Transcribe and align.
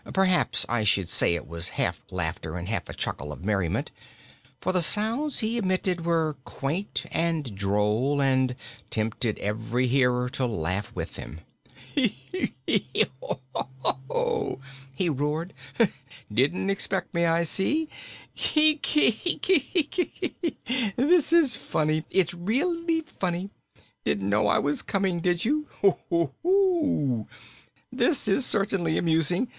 Perhaps 0.15 0.65
I 0.67 0.83
should 0.83 1.09
say 1.09 1.35
it 1.35 1.47
was 1.47 1.69
half 1.77 2.01
laughter 2.09 2.57
and 2.57 2.67
half 2.67 2.89
a 2.89 2.93
chuckle 2.95 3.31
of 3.31 3.45
merriment, 3.45 3.91
for 4.59 4.71
the 4.73 4.81
sounds 4.81 5.41
he 5.41 5.59
emitted 5.59 6.03
were 6.05 6.37
quaint 6.43 7.03
and 7.11 7.53
droll 7.55 8.19
and 8.19 8.55
tempted 8.89 9.37
every 9.37 9.85
hearer 9.85 10.27
to 10.29 10.47
laugh 10.47 10.91
with 10.95 11.17
him. 11.17 11.41
"Heh, 11.95 12.07
heh 12.67 13.03
ho, 13.21 13.41
ho, 13.83 13.99
ho!" 14.09 14.59
he 14.91 15.07
roared. 15.07 15.53
"Didn't 16.33 16.71
expect 16.71 17.13
me, 17.13 17.25
I 17.25 17.43
see. 17.43 17.87
Keek 18.35 18.97
eek 18.97 19.47
eek 19.51 19.99
eek! 19.99 20.57
This 20.95 21.31
is 21.31 21.55
funny 21.55 22.05
it's 22.09 22.33
really 22.33 23.01
funny. 23.01 23.51
Didn't 24.03 24.29
know 24.29 24.47
I 24.47 24.57
was 24.57 24.81
coming, 24.81 25.19
did 25.19 25.45
you? 25.45 25.67
Hoo, 25.81 25.91
hoo, 26.09 26.31
hoo, 26.41 26.41
hoo! 26.41 27.27
This 27.91 28.27
is 28.27 28.47
certainly 28.47 28.97
amusing. 28.97 29.47